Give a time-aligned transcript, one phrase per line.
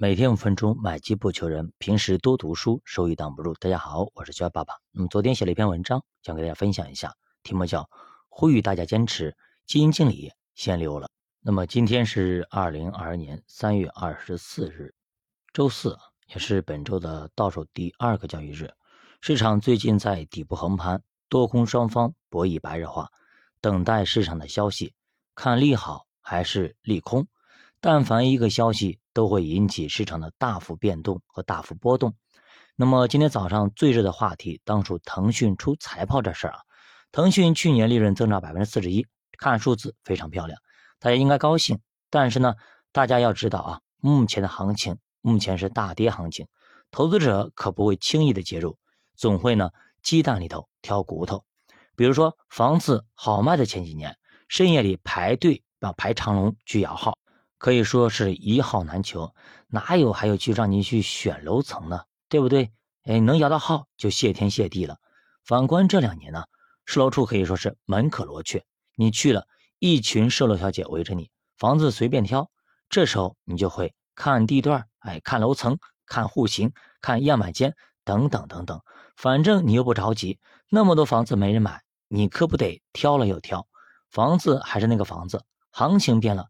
[0.00, 1.72] 每天五分钟，买基不求人。
[1.78, 3.52] 平时多读书，收益挡不住。
[3.54, 4.74] 大家好，我是焦爸爸。
[4.92, 7.82] 那么昨天写了一篇文章，想给大家分享一下，题目叫
[8.28, 11.06] 《呼吁大家坚持基金经理先溜了》。
[11.40, 14.94] 那么今天是二零二二年三月二十四日，
[15.52, 18.72] 周四，也是本周的倒数第二个交易日。
[19.20, 23.08] 市场最近在底部横盘，多空双方博弈白热化，
[23.60, 24.94] 等待市场的消息，
[25.34, 27.26] 看利好还是利空。
[27.80, 32.14] 但凡一个消息，都会引起市场的大幅变动和大幅波动。
[32.74, 36.60] 那么今天早上最热的话题当属腾讯出财报这事儿啊。
[37.12, 39.06] 腾讯去年利润增长百分之四十一，
[39.38, 40.60] 看数字非常漂亮，
[40.98, 41.78] 大家应该高兴。
[42.10, 42.54] 但是呢，
[42.90, 46.48] 大家要知道啊，目前的行情目前是大跌行情，
[46.90, 48.76] 投资者可不会轻易的介入，
[49.14, 49.70] 总会呢
[50.02, 51.44] 鸡蛋里头挑骨头。
[51.94, 54.16] 比如说房子好卖的前几年，
[54.48, 57.16] 深夜里排队要排长龙去摇号。
[57.58, 59.34] 可以说是一号难求，
[59.66, 62.02] 哪有还有去让你去选楼层呢？
[62.28, 62.70] 对不对？
[63.04, 64.98] 哎，能摇到号就谢天谢地了。
[65.44, 66.44] 反观这两年呢，
[66.84, 69.46] 售楼处可以说是门可罗雀，你去了
[69.78, 72.50] 一群售楼小姐围着你，房子随便挑。
[72.88, 78.80] 这时候你就会看地段，哎，看楼层，看户型，看样板间等等等等。
[79.16, 80.38] 反正你又不着急，
[80.70, 83.66] 那么多房子没人买，你可不得挑了又挑。
[84.10, 86.46] 房子还是那个房子，行情变了。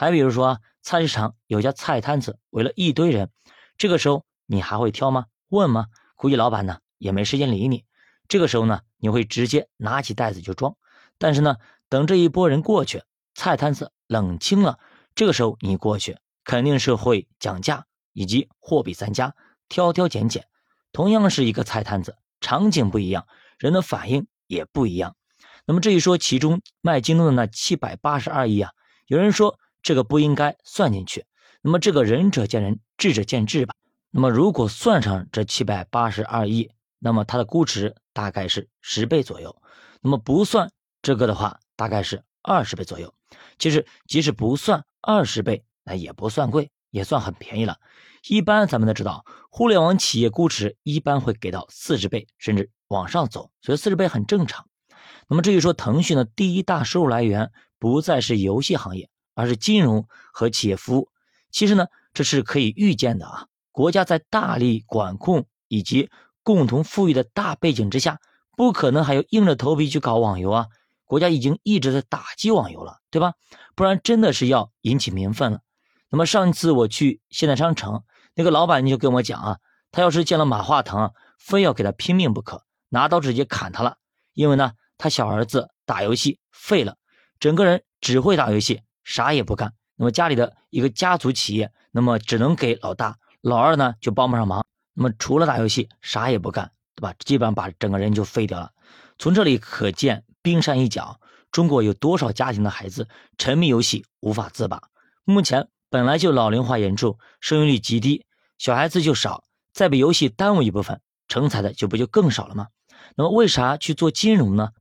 [0.00, 3.30] 还比如说，菜市场有家菜摊子围了一堆人，
[3.76, 5.26] 这个时候你还会挑吗？
[5.48, 5.86] 问吗？
[6.14, 7.84] 估计老板呢也没时间理你。
[8.28, 10.76] 这个时候呢，你会直接拿起袋子就装。
[11.18, 11.56] 但是呢，
[11.88, 13.02] 等这一波人过去，
[13.34, 14.78] 菜摊子冷清了，
[15.16, 19.34] 这个时候你过去肯定是会讲价以及货比三家，
[19.68, 20.46] 挑挑拣拣。
[20.92, 23.26] 同样是一个菜摊子，场景不一样，
[23.58, 25.16] 人的反应也不一样。
[25.66, 28.70] 那么这一说，其中卖京东的那七百八十二亿啊，
[29.08, 29.58] 有人说。
[29.88, 31.24] 这个不应该算进去，
[31.62, 33.74] 那么这个仁者见仁，智者见智吧。
[34.10, 39.62] 那么如果算上这七百八十二亿，那么它的估值大概是十倍左右。
[40.02, 43.14] 那么不算这个的话，大概是二十倍左右。
[43.58, 47.78] 其实即使不算二十倍，那也不算贵，也算很便宜了。
[48.28, 54.66] 一般咱们都知道，互联网企业估值一般会给到四十倍，甚至往上走，所以四十倍很正常。
[55.28, 59.08] 那么至于说腾讯的第一大收入来源不再是游戏行业。
[59.38, 61.12] 而是金融和企业服务，
[61.52, 63.46] 其实呢，这是可以预见的啊。
[63.70, 66.10] 国家在大力管控以及
[66.42, 68.18] 共同富裕的大背景之下，
[68.56, 70.66] 不可能还有硬着头皮去搞网游啊。
[71.04, 73.34] 国家已经一直在打击网游了，对吧？
[73.76, 75.60] 不然真的是要引起民愤了。
[76.10, 78.02] 那么上次我去现代商城，
[78.34, 79.58] 那个老板就跟我讲啊，
[79.92, 83.98] 他要是见了马化腾，非要给他拼命不可，拿刀直接砍他了。
[84.34, 86.96] 因为呢，他小儿子打游戏废了，
[87.38, 88.82] 整个人只会打游戏。
[89.08, 97.14] 啥也不干，那么家里的一个家族企业，那么只能给老大，老二呢就帮不上忙，那么除了打游戏啥也不干，对吧？
[97.18, 98.70] 基本上把整个人就废掉了。
[99.18, 101.20] 从这里可见，冰山一角，
[101.50, 103.08] 中国有多少家庭的孩子
[103.38, 104.82] 沉迷游戏无法自拔？
[105.24, 108.26] 目前本来就老龄化严重，生育率极低，
[108.58, 109.42] 小孩子就少，
[109.72, 112.66] 再被游戏耽误一部分，成才的就不就更少了吗？
[113.16, 114.72] 那么为啥去做金融呢？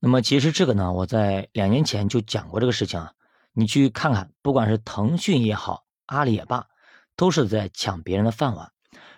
[0.00, 3.12] 那么其实这个呢，我在两年前就讲过这个事情啊。
[3.56, 6.66] 你去看看，不管是腾讯也好，阿里也罢，
[7.14, 8.72] 都是在抢别人的饭碗。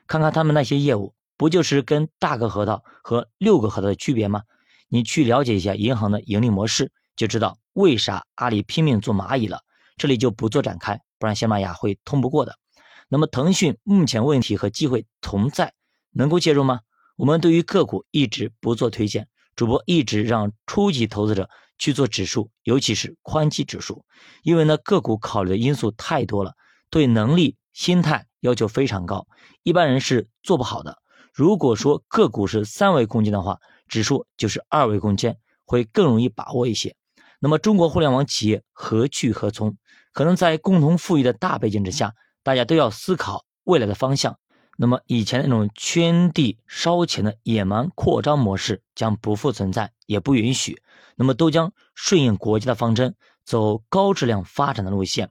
[0.06, 4.42] 看看他们那些业务，不就是跟大个核桃和六个核桃的区别吗？
[4.88, 9.62] 你去了解一下银行的盈利模式，就知道为啥阿里拼命做蚂蚁了。
[9.96, 12.58] 这里就不做展开，不然喜马拉雅会通不过的。
[13.08, 15.72] 那么腾讯目前问题和机会同在，
[16.12, 16.80] 能够介入吗？
[17.16, 21.48] 我们对于个股一直不做推荐，主播一直让初级投资者。
[21.78, 24.04] 去做指数，尤其是宽基指数，
[24.42, 26.54] 因为呢个股考虑的因素太多了，
[26.90, 29.26] 对能力、心态要求非常高，
[29.62, 30.98] 一般人是做不好的。
[31.32, 36.96] 如果说个股是三维空间的话，指数就是二维空间，会更容易把握一些。
[37.38, 39.76] 那么中国互联网企业何去何从？
[40.12, 44.38] 可能在共同富裕的大背景之下，大家都要思考未来的方向。
[44.78, 50.82] 那么以前那种圈地烧钱的野蛮扩张模式将不复存在，也不允许。
[51.16, 53.14] 那么都将顺应国家的方针，
[53.44, 55.30] 走高质量发展的路线。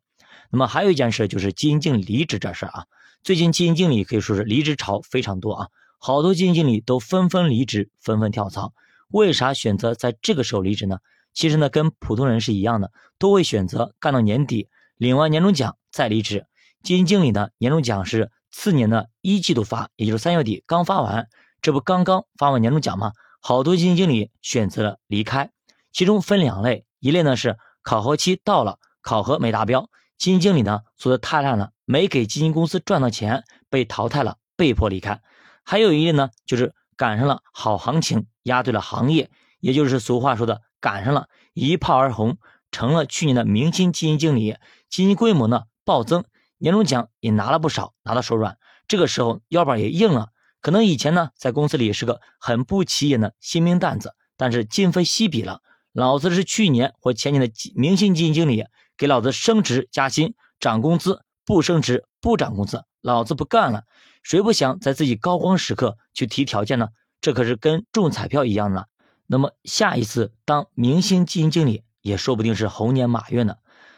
[0.49, 2.85] 那么还有一件事就是基金经理离职这事儿啊，
[3.23, 5.67] 最近基金经理可以说是离职潮非常多啊，
[5.99, 8.73] 好多基金经理都纷纷离职，纷纷跳槽。
[9.09, 10.97] 为啥选择在这个时候离职呢？
[11.33, 16.47] 其实呢，跟普通人是一样的，都会选择干到年底，领完年终奖再离职。
[16.81, 18.31] 基金经理呢，年终奖是。
[18.55, 21.27] 次年的一季度发，也就是三月底刚发完，
[21.61, 23.11] 这不刚刚发完年终奖吗？
[23.41, 25.51] 好多基金经理选择了离开，
[25.91, 35.17] 其中分两类，一类呢是考核期到了，考核没达标，基金经理呢做的太烂了，没给基金公司赚到钱，被淘汰了，被迫离开；
[35.65, 39.29] 还有一类呢，就是赶上了好行情，压对了行业，
[39.59, 42.37] 也就是俗话说的赶上了一炮而红，
[42.71, 44.55] 成了去年的明星基金经理，
[44.89, 46.23] 基金规模呢暴增，
[46.57, 48.57] 年终奖也拿了不少，拿到手软。
[48.87, 50.29] 这个时候腰板也硬了，
[50.61, 55.61] 可能以前呢在公司里是个很不起眼的新兵蛋子，但是今非昔比了。
[55.91, 58.65] 老子是去年或前年的明星基金经理，
[58.97, 63.83] 给老子升职加薪涨工资，不升职不涨工资，老子不干了。
[64.21, 66.89] 谁不想在自己高光时刻去提条件呢？
[67.21, 68.87] 这可是跟中彩票一样的。
[69.25, 73.55] 那么下一次当明星基金经理，也说不定是猴年马月呢。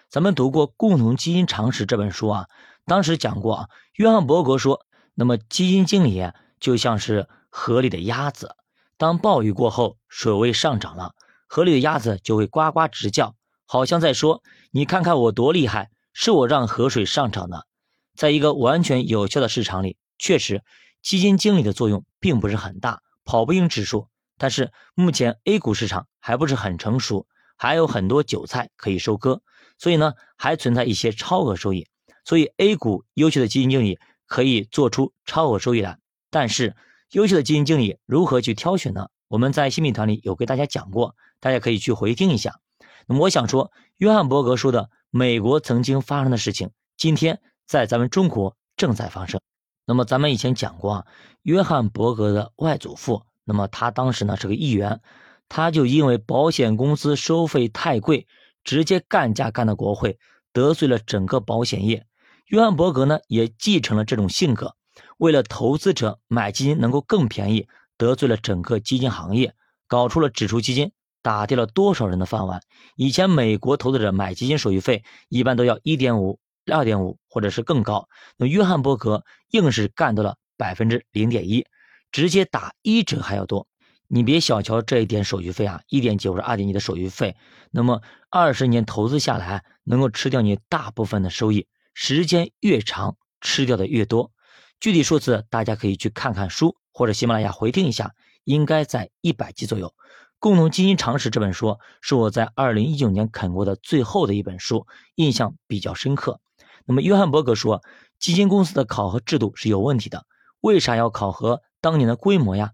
[0.10, 2.48] 咱们读过《共同基金常识》这本书啊，
[2.86, 6.32] 当时讲过啊，约翰伯格说，那么基金经理
[6.62, 8.56] 就像是河里的鸭子，
[8.98, 11.14] 当暴雨过后，水位上涨了。
[11.46, 17.68] 河里的鸭子就会呱呱直叫，好像在说：“你看看我多厉害，是我让河水上涨的。”
[18.16, 20.64] 在一个完全有效的市场里，确实
[21.02, 24.08] 基金经理的作用并不是很大，跑不赢指数。
[24.38, 27.28] 但是目前 A 股市场还不是很成熟，
[27.58, 29.42] 还有很多韭菜可以收割，
[29.78, 31.88] 所以呢，还存在一些超额收益。
[32.26, 35.98] 所以 A 股优秀的基金经理可以做出超额收益来。
[36.30, 36.76] 但是
[37.12, 39.08] 优秀的基金经理如何去挑选呢？
[39.28, 41.16] 我们在新品团里有给大家讲过。
[41.40, 42.60] 大家可以去回听一下。
[43.06, 49.40] 那么我想说，约翰伯格说的美国曾经发生的事情，今天在咱们中国正在发生。
[49.86, 51.06] 那么咱们以前讲过啊，
[51.44, 55.00] 约翰伯格的外祖父，那么他当时呢是个议员，
[55.48, 58.28] 他就因为保险公司收费太贵，
[58.68, 60.20] 直接干架干到国会，
[60.52, 62.06] 得罪了整个保险业。
[62.48, 64.76] 约翰伯格呢也继承了这种性格，
[65.18, 69.56] 为了投资者买基金能够更便宜，得罪了整个基金行业，
[69.88, 70.92] 搞出了指数基金。
[71.24, 72.62] 打掉了多少人的饭碗？
[72.96, 76.40] 以前美国投资者买基金手续费一般都要一点五、
[76.72, 78.08] 二点五，或者是更高。
[78.38, 81.66] 那约翰伯格硬是干到了百分之零点一，
[82.12, 83.68] 直接打一折还要多。
[84.08, 87.36] 你别小瞧这一点手续费啊，一点几或者二点几的手续费，
[87.72, 91.68] 那么二十年投资下来，能够吃掉你大部分的收益。
[91.94, 94.32] 时间越长，吃掉的越多。
[94.80, 98.14] 具体数字大家可以去看看书，或者喜马拉雅回听一下，
[98.44, 99.88] 应该在一百集左右。
[100.40, 106.40] 《共同基金常识》这本书是我在二零一九年啃过的最后的一本书，印象比较深刻。
[106.86, 107.82] 那么，约翰伯格说，
[108.20, 110.26] 基金公司的考核制度是有问题的。
[110.62, 112.72] 为啥要考核当年的规模呀？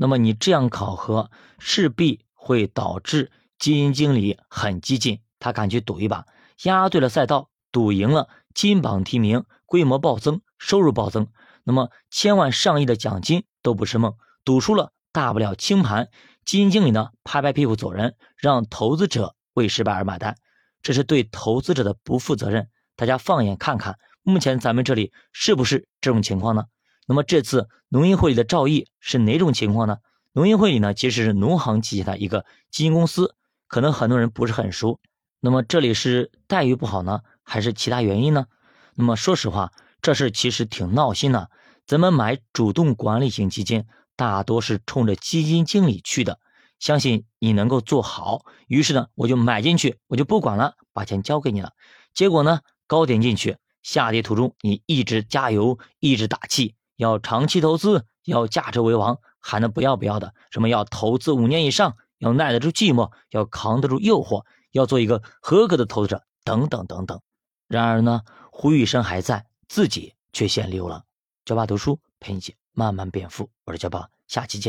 [0.00, 1.28] 那么你这样考核，
[1.58, 6.24] 势必会导致基金经理很激进，他敢去赌一把，
[6.62, 11.26] 押对了赛道，赌赢了，金榜题名，规模暴增，收入暴增，
[11.64, 14.14] 那么千万上亿的奖金都不是梦。
[14.44, 16.08] 赌输了，大不了清盘。
[16.44, 20.36] 基金经理呢，拍拍屁股走人，让投资者为失败而买单，
[20.80, 22.68] 这是对投资者的不负责任。
[22.94, 26.66] 大家放眼看看，目前咱们这里是不是这种情况呢？
[27.08, 29.96] 那么这次农银会里的赵毅是哪种情况呢？
[30.32, 33.34] 农银会里呢，其实是农行旗下的一个基金公司，
[33.66, 35.00] 可能很多人不是很熟。
[35.40, 38.46] 那么这里是待遇不好呢，还是其他原因呢？
[38.94, 39.72] 那么说实话，
[40.02, 41.50] 这事其实挺闹心的。
[41.86, 43.86] 咱们买主动管理型基金。
[44.14, 46.40] 大多是冲着基金经理去的，
[46.80, 51.70] 相信你能够做好，于是呢，我就买进去，我就不管了，把钱交给你了。
[52.14, 67.20] 结果呢，高点进去，下跌途中你一直加油，一直打气，要长期投资，要价值为王，喊的不要不要的，什么要投资五年以上，要耐得住寂寞，要扛得住诱惑，要做一个合格的投资者，等等等等。
[67.68, 71.04] 然而呢，呼吁声还在，自己却先溜了。
[71.44, 72.54] 教爸读书陪你一起。
[72.72, 74.66] 慢慢变富，我是教爸，下期见。